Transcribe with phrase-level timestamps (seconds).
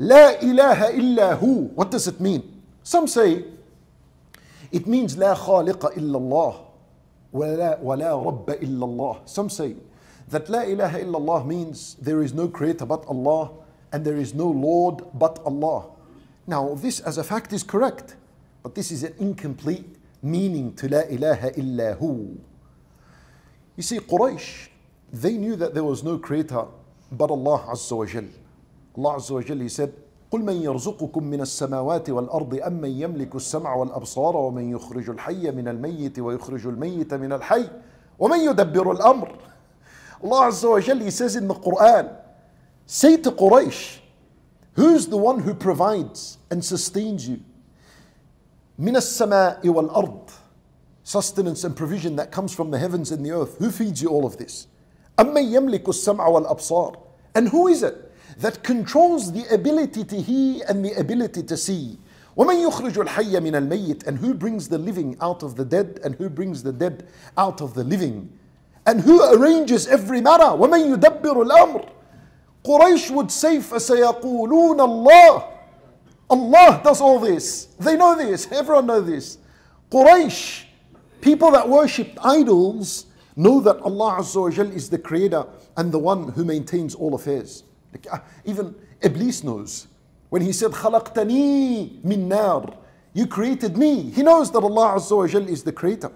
[0.00, 1.69] La ilaha illa hu.
[1.75, 2.61] What does it mean?
[2.81, 3.45] Some say
[4.71, 6.65] it means La khaliqa illallah.
[7.33, 9.27] ولا, ولا رب إلا الله.
[9.27, 9.75] Some say
[10.29, 13.51] that La ilaha illallah means there is no creator but Allah
[13.91, 15.91] and there is no Lord but Allah.
[16.47, 18.15] Now, this as a fact is correct,
[18.63, 19.85] but this is an incomplete
[20.23, 22.39] meaning to La ilaha illa hu.
[23.77, 24.69] You see, Quraysh,
[25.13, 26.65] they knew that there was no creator
[27.11, 28.25] but Allah Azza wa Jal.
[28.97, 29.93] الله عز وجل يسد
[30.31, 35.67] قل من يرزقكم من السماوات والأرض أم من يملك السمع والأبصار ومن يخرج الحي من
[35.67, 37.67] الميت ويخرج الميت من الحي
[38.19, 39.35] ومن يدبر الأمر
[40.23, 42.17] الله عز وجل يسد إن القرآن
[42.87, 44.01] سيد قريش
[44.73, 47.39] Who's the one who provides and sustains you?
[48.79, 50.29] من السماء والأرض
[51.03, 53.57] Sustenance and provision that comes from the heavens and the earth.
[53.57, 54.67] Who feeds you all of this?
[55.17, 56.99] أَمَّنْ يَمْلِكُ السَّمْعَ وَالْأَبْصَارِ
[57.35, 58.10] And who is it?
[58.38, 61.98] that controls the ability to hear and the ability to see?
[62.36, 66.14] وَمَن يُخْرِجُ الْحَيَّ مِنَ الْمَيِّتِ And who brings the living out of the dead and
[66.16, 68.30] who brings the dead out of the living?
[68.86, 70.44] And who arranges every matter?
[70.44, 71.88] وَمَن يُدَبِّرُ الْأَمْرِ
[72.64, 75.52] Quraysh would say فَسَيَقُولُونَ اللَّهِ
[76.28, 77.66] Allah does all this.
[77.78, 78.50] They know this.
[78.50, 79.38] Everyone knows this.
[79.90, 80.64] Quraysh,
[81.20, 85.98] people that worship idols, know that Allah Azza wa Jal is the creator and the
[85.98, 87.62] one who maintains all affairs.
[87.92, 89.86] Like, uh, even Iblis knows.
[90.28, 92.76] When he said, خَلَقْتَنِي مِن نَار
[93.14, 94.10] You created me.
[94.10, 96.10] He knows that Allah Azza wa Jal is the creator.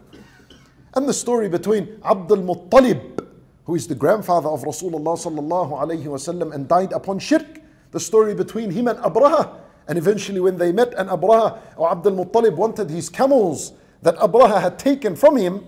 [0.94, 3.26] And the story between Abdul Muttalib,
[3.64, 7.60] who is the grandfather of Rasulullah sallallahu alayhi wasallam and died upon shirk.
[7.92, 9.56] The story between him and Abraha.
[9.86, 14.60] And eventually when they met and Abraha or Abdul Muttalib wanted his camels that Abraha
[14.60, 15.64] had taken from him,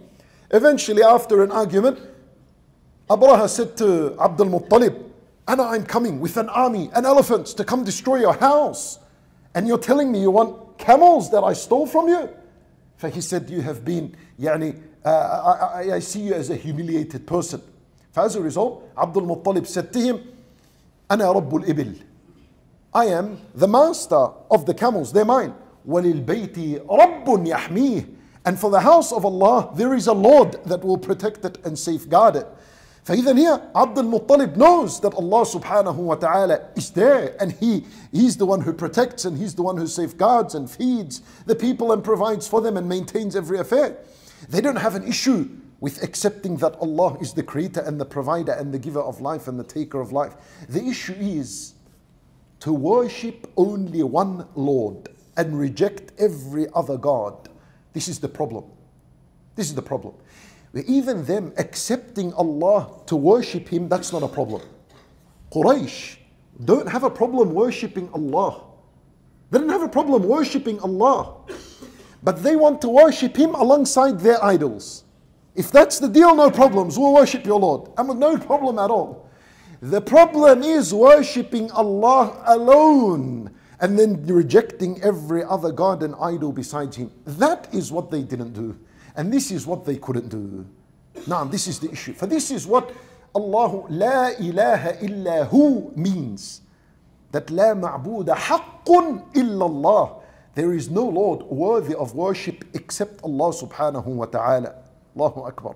[0.50, 1.98] eventually after an argument,
[3.08, 5.10] Abraha said to Abdul Muttalib,
[5.48, 8.98] Anna, I'm coming with an army and elephants to come destroy your house.
[9.54, 12.28] And you're telling me you want camels that I stole from you?
[12.96, 16.56] For he said, You have been, yani, uh, I, I, I see you as a
[16.56, 17.60] humiliated person.
[18.16, 20.20] As a result, Abdul Muttalib said to him,
[21.10, 22.02] أنا رب الإبل.
[22.94, 25.54] I am the master of the camels, they're mine.
[25.88, 30.98] وَلِلْبَيْتِ رَبٌّ يَحْمِيهِ And for the house of Allah, there is a Lord that will
[30.98, 32.46] protect it and safeguard it.
[33.06, 38.36] فإذا here, Abdul Muttalib knows that Allah subhanahu wa ta'ala is there and he, He's
[38.36, 42.04] the one who protects and He's the one who safeguards and feeds the people and
[42.04, 43.96] provides for them and maintains every affair.
[44.48, 45.48] They don't have an issue
[45.80, 49.48] with accepting that Allah is the creator and the provider and the giver of life
[49.48, 50.36] and the taker of life.
[50.68, 51.74] The issue is
[52.60, 57.48] to worship only one Lord and reject every other God.
[57.94, 58.64] This is the problem.
[59.56, 60.14] This is the problem.
[60.73, 64.61] Even them accepting Allah to worship Him, that's not a problem.
[65.51, 66.17] Quraysh
[66.63, 68.63] don't have a problem worshipping Allah.
[69.51, 71.37] They don't have a problem worshipping Allah.
[72.23, 75.03] But they want to worship Him alongside their idols.
[75.55, 76.97] If that's the deal, no problems.
[76.97, 77.89] We'll worship your Lord.
[77.97, 79.29] And with no problem at all.
[79.81, 86.97] The problem is worshipping Allah alone and then rejecting every other god and idol besides
[86.97, 87.11] Him.
[87.25, 88.77] That is what they didn't do.
[89.17, 90.65] And this is what they couldn't do.
[91.25, 92.13] Now, this is the issue.
[92.13, 92.93] For this is what
[93.33, 96.61] Allah La ilaha illa hu means.
[97.31, 100.21] That La ma'buda haqqun illa Allah.
[100.53, 104.75] There is no Lord worthy of worship except Allah subhanahu wa ta'ala.
[105.15, 105.75] Allahu Akbar.